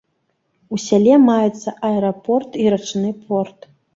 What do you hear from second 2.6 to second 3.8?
і рачны порт.